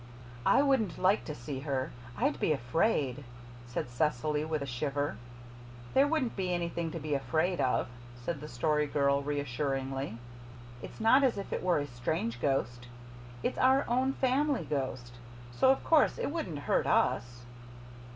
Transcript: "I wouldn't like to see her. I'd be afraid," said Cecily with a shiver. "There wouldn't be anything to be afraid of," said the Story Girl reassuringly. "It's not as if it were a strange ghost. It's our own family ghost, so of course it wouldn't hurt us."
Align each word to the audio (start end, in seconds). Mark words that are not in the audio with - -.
"I 0.47 0.63
wouldn't 0.63 0.97
like 0.97 1.25
to 1.25 1.35
see 1.35 1.59
her. 1.59 1.91
I'd 2.17 2.39
be 2.39 2.51
afraid," 2.51 3.23
said 3.67 3.87
Cecily 3.87 4.43
with 4.43 4.63
a 4.63 4.65
shiver. 4.65 5.15
"There 5.93 6.07
wouldn't 6.07 6.35
be 6.35 6.51
anything 6.51 6.89
to 6.93 6.99
be 6.99 7.13
afraid 7.13 7.61
of," 7.61 7.87
said 8.15 8.41
the 8.41 8.47
Story 8.47 8.87
Girl 8.87 9.21
reassuringly. 9.21 10.17
"It's 10.81 10.99
not 10.99 11.23
as 11.23 11.37
if 11.37 11.53
it 11.53 11.61
were 11.61 11.77
a 11.77 11.85
strange 11.85 12.41
ghost. 12.41 12.87
It's 13.43 13.59
our 13.59 13.85
own 13.87 14.13
family 14.13 14.65
ghost, 14.67 15.19
so 15.51 15.69
of 15.69 15.83
course 15.83 16.17
it 16.17 16.31
wouldn't 16.31 16.57
hurt 16.65 16.87
us." 16.87 17.45